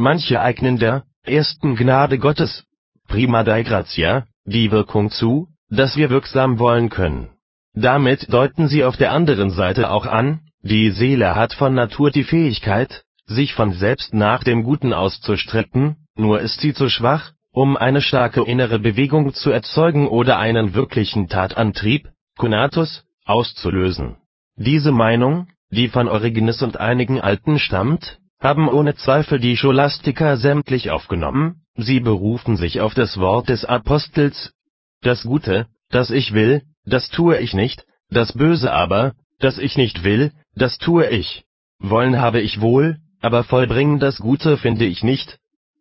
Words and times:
Manche 0.00 0.40
eignen 0.40 0.78
der 0.78 1.02
ersten 1.24 1.74
Gnade 1.74 2.20
Gottes 2.20 2.62
(prima 3.08 3.42
dei 3.42 3.64
gratia) 3.64 4.26
die 4.44 4.70
Wirkung 4.70 5.10
zu, 5.10 5.48
dass 5.70 5.96
wir 5.96 6.08
wirksam 6.08 6.60
wollen 6.60 6.88
können. 6.88 7.30
Damit 7.74 8.32
deuten 8.32 8.68
sie 8.68 8.84
auf 8.84 8.96
der 8.96 9.10
anderen 9.10 9.50
Seite 9.50 9.90
auch 9.90 10.06
an, 10.06 10.42
die 10.62 10.92
Seele 10.92 11.34
hat 11.34 11.52
von 11.52 11.74
Natur 11.74 12.12
die 12.12 12.22
Fähigkeit, 12.22 13.02
sich 13.26 13.54
von 13.54 13.72
selbst 13.72 14.14
nach 14.14 14.44
dem 14.44 14.62
Guten 14.62 14.92
auszustrecken, 14.92 15.96
nur 16.14 16.40
ist 16.42 16.60
sie 16.60 16.74
zu 16.74 16.88
schwach, 16.88 17.32
um 17.50 17.76
eine 17.76 18.00
starke 18.00 18.44
innere 18.44 18.78
Bewegung 18.78 19.34
zu 19.34 19.50
erzeugen 19.50 20.06
oder 20.06 20.38
einen 20.38 20.74
wirklichen 20.74 21.28
Tatantrieb 21.28 22.08
(conatus) 22.36 23.02
auszulösen. 23.24 24.16
Diese 24.54 24.92
Meinung, 24.92 25.48
die 25.70 25.88
von 25.88 26.06
Origenes 26.06 26.62
und 26.62 26.78
einigen 26.78 27.20
Alten 27.20 27.58
stammt, 27.58 28.20
haben 28.40 28.68
ohne 28.68 28.94
Zweifel 28.94 29.40
die 29.40 29.56
Scholastiker 29.56 30.36
sämtlich 30.36 30.90
aufgenommen, 30.90 31.62
sie 31.76 32.00
berufen 32.00 32.56
sich 32.56 32.80
auf 32.80 32.94
das 32.94 33.18
Wort 33.18 33.48
des 33.48 33.64
Apostels: 33.64 34.52
Das 35.00 35.22
Gute, 35.24 35.66
das 35.90 36.10
ich 36.10 36.32
will, 36.32 36.62
das 36.84 37.10
tue 37.10 37.38
ich 37.38 37.54
nicht, 37.54 37.84
das 38.10 38.32
Böse 38.32 38.72
aber, 38.72 39.14
das 39.38 39.58
ich 39.58 39.76
nicht 39.76 40.04
will, 40.04 40.32
das 40.54 40.78
tue 40.78 41.08
ich. 41.08 41.44
Wollen 41.78 42.18
habe 42.20 42.40
ich 42.40 42.60
wohl, 42.60 42.98
aber 43.20 43.44
vollbringen 43.44 43.98
das 43.98 44.18
Gute 44.18 44.56
finde 44.56 44.84
ich 44.84 45.02
nicht. 45.02 45.38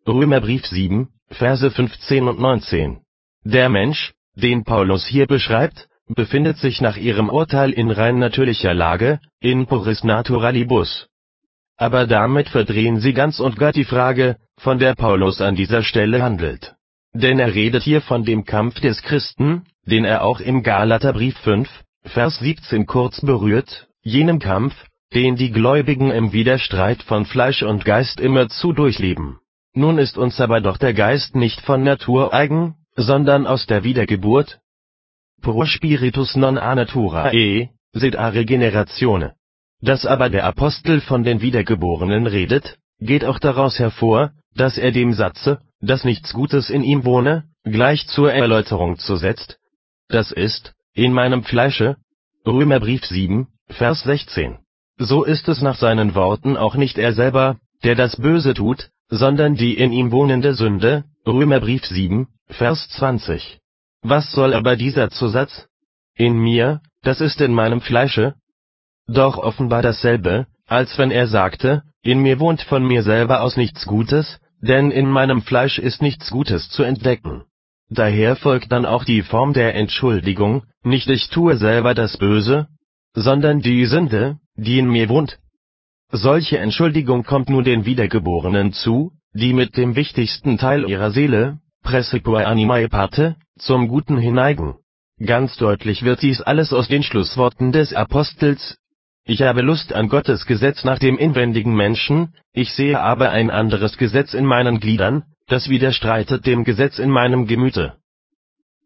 Römerbrief 0.07 0.65
7, 0.65 1.09
Verse 1.29 1.69
15 1.69 2.27
und 2.27 2.39
19. 2.39 3.01
Der 3.43 3.69
Mensch, 3.69 4.13
den 4.35 4.63
Paulus 4.63 5.05
hier 5.05 5.27
beschreibt, 5.27 5.87
befindet 6.07 6.57
sich 6.57 6.81
nach 6.81 6.97
ihrem 6.97 7.29
Urteil 7.29 7.71
in 7.71 7.91
rein 7.91 8.19
natürlicher 8.19 8.73
Lage, 8.73 9.19
in 9.39 9.65
puris 9.65 10.03
naturalibus. 10.03 11.07
Aber 11.77 12.07
damit 12.07 12.49
verdrehen 12.49 12.99
sie 12.99 13.13
ganz 13.13 13.39
und 13.39 13.57
gar 13.57 13.71
die 13.71 13.85
Frage, 13.85 14.37
von 14.57 14.79
der 14.79 14.95
Paulus 14.95 15.41
an 15.41 15.55
dieser 15.55 15.83
Stelle 15.83 16.23
handelt. 16.23 16.75
Denn 17.13 17.39
er 17.39 17.53
redet 17.53 17.83
hier 17.83 18.01
von 18.01 18.23
dem 18.25 18.45
Kampf 18.45 18.79
des 18.81 19.01
Christen, 19.03 19.63
den 19.85 20.03
er 20.03 20.23
auch 20.23 20.39
im 20.39 20.63
Galaterbrief 20.63 21.37
5, 21.39 21.69
Vers 22.03 22.39
17 22.39 22.85
kurz 22.85 23.21
berührt, 23.21 23.87
jenem 24.01 24.39
Kampf, 24.39 24.73
den 25.13 25.35
die 25.35 25.51
Gläubigen 25.51 26.11
im 26.11 26.33
Widerstreit 26.33 27.03
von 27.03 27.25
Fleisch 27.25 27.63
und 27.63 27.85
Geist 27.85 28.19
immerzu 28.19 28.73
durchleben. 28.73 29.39
Nun 29.73 29.99
ist 29.99 30.17
uns 30.17 30.41
aber 30.41 30.59
doch 30.61 30.77
der 30.77 30.93
Geist 30.93 31.35
nicht 31.35 31.61
von 31.61 31.83
Natur 31.83 32.33
eigen, 32.33 32.75
sondern 32.95 33.45
aus 33.45 33.67
der 33.67 33.83
Wiedergeburt 33.83 34.59
(pro 35.41 35.65
spiritus 35.65 36.35
non 36.35 36.57
a 36.57 36.73
naturae, 36.73 37.69
sed 37.93 38.15
a 38.17 38.29
regeneratione). 38.29 39.36
Dass 39.81 40.05
aber 40.05 40.29
der 40.29 40.45
Apostel 40.45 41.01
von 41.01 41.23
den 41.23 41.41
Wiedergeborenen 41.41 42.25
redet, 42.27 42.77
geht 42.99 43.23
auch 43.23 43.39
daraus 43.39 43.77
hervor, 43.77 44.31
dass 44.55 44.77
er 44.77 44.91
dem 44.91 45.13
Satze, 45.13 45.59
dass 45.81 46.03
nichts 46.03 46.33
Gutes 46.33 46.69
in 46.69 46.83
ihm 46.83 47.05
wohne, 47.05 47.43
gleich 47.63 48.07
zur 48.07 48.33
Erläuterung 48.33 48.97
zusetzt, 48.97 49.59
das 50.09 50.31
ist, 50.31 50.73
in 50.93 51.13
meinem 51.13 51.43
Fleische 51.43 51.97
(Römerbrief 52.45 53.05
7, 53.05 53.47
Vers 53.67 54.03
16). 54.03 54.57
So 54.97 55.23
ist 55.23 55.47
es 55.47 55.61
nach 55.61 55.77
seinen 55.77 56.15
Worten 56.15 56.57
auch 56.57 56.75
nicht 56.75 56.97
er 56.97 57.13
selber, 57.13 57.57
der 57.83 57.95
das 57.95 58.15
Böse 58.15 58.53
tut, 58.53 58.89
sondern 59.09 59.55
die 59.55 59.77
in 59.77 59.91
ihm 59.91 60.11
wohnende 60.11 60.55
Sünde 60.55 61.03
(Römerbrief 61.27 61.85
7, 61.85 62.27
Vers 62.47 62.89
20). 62.89 63.59
Was 64.01 64.31
soll 64.31 64.53
aber 64.53 64.75
dieser 64.75 65.09
Zusatz? 65.09 65.67
In 66.15 66.39
mir, 66.39 66.81
das 67.03 67.21
ist 67.21 67.41
in 67.41 67.53
meinem 67.53 67.81
Fleische? 67.81 68.35
Doch 69.07 69.37
offenbar 69.37 69.81
dasselbe, 69.81 70.47
als 70.67 70.97
wenn 70.97 71.11
er 71.11 71.27
sagte, 71.27 71.83
in 72.01 72.19
mir 72.21 72.39
wohnt 72.39 72.61
von 72.61 72.85
mir 72.85 73.03
selber 73.03 73.41
aus 73.41 73.55
nichts 73.55 73.85
Gutes, 73.85 74.39
denn 74.61 74.91
in 74.91 75.09
meinem 75.09 75.41
Fleisch 75.41 75.79
ist 75.79 76.01
nichts 76.01 76.29
Gutes 76.29 76.69
zu 76.69 76.83
entdecken. 76.83 77.43
Daher 77.89 78.35
folgt 78.35 78.71
dann 78.71 78.85
auch 78.85 79.05
die 79.05 79.21
Form 79.21 79.53
der 79.53 79.75
Entschuldigung, 79.75 80.63
nicht 80.83 81.09
ich 81.09 81.29
tue 81.29 81.55
selber 81.57 81.93
das 81.93 82.17
Böse, 82.17 82.67
sondern 83.13 83.61
die 83.61 83.85
Sünde, 83.85 84.39
die 84.55 84.79
in 84.79 84.89
mir 84.89 85.07
wohnt. 85.07 85.39
Solche 86.11 86.57
Entschuldigung 86.57 87.23
kommt 87.23 87.49
nur 87.49 87.63
den 87.63 87.85
Wiedergeborenen 87.85 88.73
zu, 88.73 89.13
die 89.33 89.53
mit 89.53 89.77
dem 89.77 89.95
wichtigsten 89.95 90.57
Teil 90.57 90.89
ihrer 90.89 91.11
Seele, 91.11 91.59
praecipiae 91.83 92.45
animae 92.45 92.89
parte, 92.89 93.35
zum 93.57 93.87
Guten 93.87 94.17
hinneigen. 94.17 94.75
Ganz 95.25 95.55
deutlich 95.57 96.03
wird 96.03 96.21
dies 96.21 96.41
alles 96.41 96.73
aus 96.73 96.87
den 96.87 97.03
Schlussworten 97.03 97.71
des 97.71 97.93
Apostels 97.93 98.77
ich 99.27 99.41
habe 99.41 99.61
Lust 99.61 99.93
an 99.93 100.07
Gottes 100.07 100.45
Gesetz 100.45 100.85
nach 100.85 100.99
dem 100.99 101.17
inwendigen 101.17 101.75
Menschen, 101.75 102.33
ich 102.53 102.73
sehe 102.73 102.99
aber 102.99 103.29
ein 103.29 103.51
anderes 103.51 103.97
Gesetz 103.97 104.33
in 104.33 104.45
meinen 104.45 104.79
Gliedern, 104.79 105.23
das 105.47 105.69
widerstreitet 105.69 106.45
dem 106.45 106.63
Gesetz 106.63 106.97
in 106.97 107.09
meinem 107.09 107.45
Gemüte. 107.45 107.97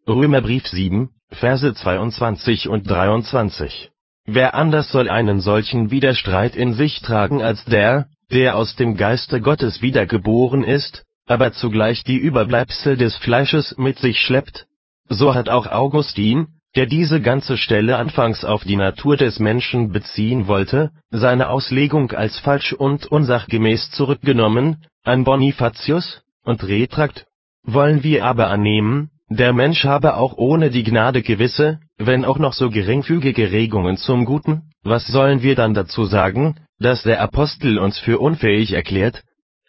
Römerbrief 0.08 0.68
7, 0.68 1.10
Verse 1.30 1.74
22 1.74 2.68
und 2.68 2.90
23. 2.90 3.92
Wer 4.26 4.56
anders 4.56 4.92
soll 4.92 5.10
einen 5.10 5.42
solchen 5.42 5.92
Widerstreit 5.92 6.56
in 6.56 6.74
sich 6.74 7.02
tragen 7.02 7.42
als 7.42 7.64
der, 7.66 8.08
der 8.32 8.56
aus 8.56 8.76
dem 8.76 8.98
Geiste 8.98 9.42
Gottes 9.42 9.84
wiedergeboren 9.84 10.64
ist, 10.64 11.04
aber 11.28 11.54
zugleich 11.54 12.04
die 12.04 12.18
Überbleibsel 12.18 12.98
des 12.98 13.16
Fleisches 13.18 13.78
mit 13.78 14.00
sich 14.00 14.20
schleppt? 14.20 14.66
So 15.08 15.36
hat 15.36 15.50
auch 15.50 15.68
Augustin, 15.68 16.48
der 16.76 16.86
diese 16.86 17.20
ganze 17.22 17.58
Stelle 17.58 17.98
anfangs 17.98 18.46
auf 18.46 18.64
die 18.64 18.78
Natur 18.78 19.18
des 19.18 19.40
Menschen 19.40 19.92
beziehen 19.92 20.48
wollte, 20.48 20.92
seine 21.10 21.50
Auslegung 21.50 22.12
als 22.12 22.40
falsch 22.40 22.72
und 22.74 23.06
unsachgemäß 23.08 23.92
zurückgenommen, 23.92 24.86
an 25.04 25.24
Bonifatius, 25.24 26.22
und 26.44 26.64
Retrakt. 26.64 27.26
Wollen 27.64 28.04
wir 28.04 28.26
aber 28.26 28.50
annehmen, 28.50 29.12
der 29.30 29.54
Mensch 29.54 29.84
habe 29.84 30.16
auch 30.16 30.38
ohne 30.38 30.72
die 30.72 30.84
Gnade 30.84 31.22
gewisse, 31.22 31.80
wenn 31.98 32.26
auch 32.26 32.40
noch 32.40 32.54
so 32.54 32.70
geringfügige 32.70 33.52
Regungen 33.52 33.98
zum 33.98 34.26
Guten, 34.26 34.72
was 34.84 35.06
sollen 35.08 35.42
wir 35.42 35.56
dann 35.56 35.74
dazu 35.74 36.06
sagen, 36.06 36.56
dass 36.80 37.04
der 37.04 37.22
Apostel 37.22 37.78
uns 37.78 38.00
für 38.00 38.20
unfähig 38.20 38.72
erklärt, 38.72 39.24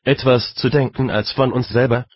etwas 0.04 0.54
zu 0.54 0.70
denken 0.70 1.10
als 1.10 1.32
von 1.32 1.52
uns 1.52 1.68
selber? 1.68 2.06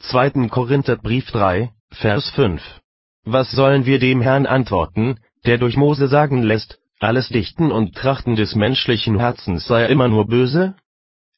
2. 0.00 0.48
Korintherbrief 0.48 1.30
3, 1.30 1.70
Vers 1.92 2.30
5 2.30 2.79
was 3.24 3.50
sollen 3.50 3.86
wir 3.86 3.98
dem 3.98 4.20
Herrn 4.20 4.46
antworten, 4.46 5.18
der 5.44 5.58
durch 5.58 5.76
Mose 5.76 6.08
sagen 6.08 6.42
lässt, 6.42 6.78
alles 6.98 7.28
Dichten 7.28 7.70
und 7.72 7.94
Trachten 7.94 8.36
des 8.36 8.54
menschlichen 8.54 9.18
Herzens 9.18 9.66
sei 9.66 9.86
immer 9.86 10.08
nur 10.08 10.26
böse? 10.26 10.74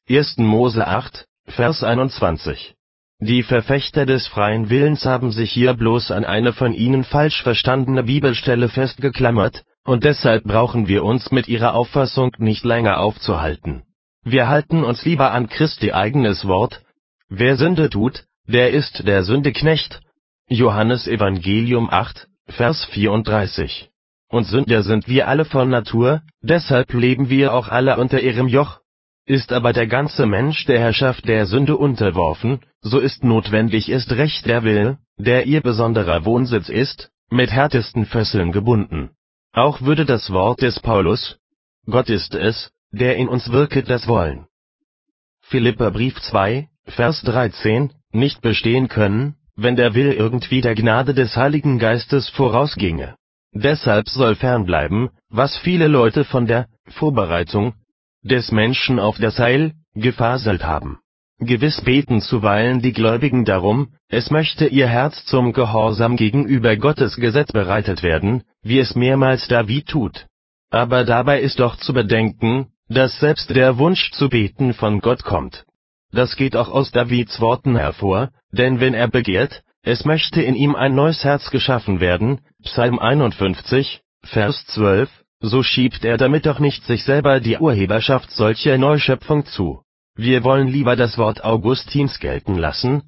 1. 0.08 0.38
Mose 0.38 0.86
8, 0.86 1.26
Vers 1.46 1.82
21. 1.82 2.74
Die 3.20 3.44
Verfechter 3.44 4.04
des 4.04 4.26
freien 4.26 4.68
Willens 4.68 5.04
haben 5.04 5.30
sich 5.30 5.52
hier 5.52 5.74
bloß 5.74 6.10
an 6.10 6.24
eine 6.24 6.52
von 6.52 6.74
ihnen 6.74 7.04
falsch 7.04 7.42
verstandene 7.42 8.02
Bibelstelle 8.02 8.68
festgeklammert, 8.68 9.62
und 9.84 10.02
deshalb 10.02 10.44
brauchen 10.44 10.88
wir 10.88 11.04
uns 11.04 11.30
mit 11.30 11.46
ihrer 11.46 11.74
Auffassung 11.74 12.32
nicht 12.38 12.64
länger 12.64 12.98
aufzuhalten. 12.98 13.84
Wir 14.24 14.48
halten 14.48 14.82
uns 14.82 15.04
lieber 15.04 15.30
an 15.32 15.48
Christi 15.48 15.92
eigenes 15.92 16.46
Wort, 16.46 16.82
wer 17.28 17.56
Sünde 17.56 17.90
tut, 17.90 18.24
der 18.46 18.70
ist 18.70 19.06
der 19.06 19.22
Sünde 19.22 19.52
Knecht, 19.52 20.00
Johannes 20.48 21.06
Evangelium 21.06 21.88
8, 21.90 22.28
Vers 22.48 22.84
34. 22.86 23.90
Und 24.28 24.44
Sünder 24.44 24.82
sind 24.82 25.08
wir 25.08 25.28
alle 25.28 25.44
von 25.44 25.70
Natur, 25.70 26.22
deshalb 26.42 26.92
leben 26.92 27.30
wir 27.30 27.54
auch 27.54 27.68
alle 27.68 27.96
unter 27.96 28.20
ihrem 28.20 28.48
Joch. 28.48 28.80
Ist 29.24 29.52
aber 29.52 29.72
der 29.72 29.86
ganze 29.86 30.26
Mensch 30.26 30.66
der 30.66 30.80
Herrschaft 30.80 31.28
der 31.28 31.46
Sünde 31.46 31.76
unterworfen, 31.76 32.60
so 32.80 32.98
ist 32.98 33.24
notwendig 33.24 33.88
ist 33.88 34.10
recht 34.12 34.44
der 34.46 34.64
Will, 34.64 34.98
der 35.16 35.46
ihr 35.46 35.60
besonderer 35.60 36.24
Wohnsitz 36.24 36.68
ist, 36.68 37.10
mit 37.30 37.50
härtesten 37.50 38.04
Fesseln 38.04 38.52
gebunden. 38.52 39.10
Auch 39.52 39.80
würde 39.82 40.04
das 40.04 40.30
Wort 40.32 40.60
des 40.60 40.80
Paulus, 40.80 41.38
Gott 41.86 42.10
ist 42.10 42.34
es, 42.34 42.72
der 42.90 43.16
in 43.16 43.28
uns 43.28 43.52
wirket 43.52 43.88
das 43.88 44.08
Wollen. 44.08 44.46
Philipperbrief 45.40 46.20
2, 46.20 46.68
Vers 46.84 47.22
13, 47.22 47.92
nicht 48.10 48.42
bestehen 48.42 48.88
können, 48.88 49.36
wenn 49.56 49.76
der 49.76 49.94
Will 49.94 50.12
irgendwie 50.12 50.60
der 50.60 50.74
Gnade 50.74 51.14
des 51.14 51.36
Heiligen 51.36 51.78
Geistes 51.78 52.28
vorausginge. 52.30 53.16
Deshalb 53.52 54.08
soll 54.08 54.34
fernbleiben, 54.34 55.10
was 55.28 55.58
viele 55.58 55.88
Leute 55.88 56.24
von 56.24 56.46
der 56.46 56.68
Vorbereitung 56.86 57.74
des 58.22 58.50
Menschen 58.52 58.98
auf 58.98 59.18
das 59.18 59.38
Heil 59.38 59.72
gefaselt 59.94 60.64
haben. 60.64 60.98
Gewiss 61.38 61.80
beten 61.80 62.20
zuweilen 62.20 62.80
die 62.80 62.92
Gläubigen 62.92 63.44
darum, 63.44 63.94
es 64.08 64.30
möchte 64.30 64.66
ihr 64.66 64.86
Herz 64.86 65.24
zum 65.24 65.52
Gehorsam 65.52 66.16
gegenüber 66.16 66.76
Gottes 66.76 67.16
Gesetz 67.16 67.50
bereitet 67.52 68.02
werden, 68.02 68.44
wie 68.62 68.78
es 68.78 68.94
mehrmals 68.94 69.48
David 69.48 69.88
tut. 69.88 70.26
Aber 70.70 71.04
dabei 71.04 71.40
ist 71.40 71.58
doch 71.58 71.76
zu 71.76 71.92
bedenken, 71.92 72.68
dass 72.88 73.18
selbst 73.18 73.50
der 73.50 73.78
Wunsch 73.78 74.12
zu 74.12 74.28
beten 74.28 74.72
von 74.72 75.00
Gott 75.00 75.24
kommt. 75.24 75.64
Das 76.12 76.36
geht 76.36 76.56
auch 76.56 76.68
aus 76.68 76.90
Davids 76.90 77.40
Worten 77.40 77.76
hervor, 77.76 78.30
denn 78.52 78.80
wenn 78.80 78.92
er 78.92 79.08
begehrt, 79.08 79.62
es 79.82 80.04
möchte 80.04 80.42
in 80.42 80.54
ihm 80.54 80.76
ein 80.76 80.94
neues 80.94 81.24
Herz 81.24 81.50
geschaffen 81.50 82.00
werden, 82.00 82.40
Psalm 82.62 82.98
51, 82.98 84.02
Vers 84.22 84.64
12, 84.66 85.10
so 85.40 85.62
schiebt 85.62 86.04
er 86.04 86.18
damit 86.18 86.46
doch 86.46 86.60
nicht 86.60 86.84
sich 86.84 87.02
selber 87.04 87.40
die 87.40 87.56
Urheberschaft 87.56 88.30
solcher 88.30 88.78
Neuschöpfung 88.78 89.46
zu 89.46 89.82
Wir 90.14 90.44
wollen 90.44 90.68
lieber 90.68 90.94
das 90.94 91.16
Wort 91.16 91.42
Augustins 91.42 92.20
gelten 92.20 92.56
lassen, 92.56 93.02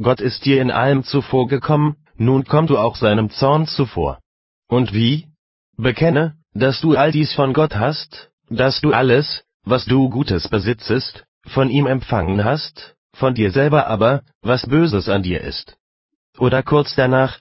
Gott 0.00 0.20
ist 0.20 0.44
dir 0.44 0.60
in 0.60 0.70
allem 0.70 1.04
zuvorgekommen, 1.04 1.96
nun 2.16 2.44
komm 2.44 2.66
du 2.66 2.76
auch 2.76 2.96
seinem 2.96 3.30
Zorn 3.30 3.66
zuvor. 3.66 4.18
Und 4.68 4.92
wie? 4.92 5.28
Bekenne, 5.76 6.34
dass 6.54 6.80
du 6.80 6.96
all 6.96 7.12
dies 7.12 7.32
von 7.32 7.52
Gott 7.52 7.76
hast, 7.76 8.30
dass 8.50 8.80
du 8.80 8.92
alles, 8.92 9.44
was 9.64 9.84
du 9.84 10.10
Gutes 10.10 10.48
besitzest, 10.48 11.24
von 11.48 11.70
ihm 11.70 11.86
empfangen 11.86 12.44
hast, 12.44 12.96
von 13.14 13.34
dir 13.34 13.50
selber 13.50 13.86
aber, 13.86 14.22
was 14.42 14.66
Böses 14.66 15.08
an 15.08 15.22
dir 15.22 15.40
ist. 15.40 15.76
Oder 16.38 16.62
kurz 16.62 16.94
danach, 16.94 17.38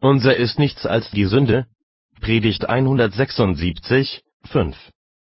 unser 0.00 0.36
ist 0.36 0.58
nichts 0.58 0.86
als 0.86 1.10
die 1.10 1.26
Sünde, 1.26 1.66
Predigt 2.20 2.68
176, 2.68 4.22
5. 4.44 4.76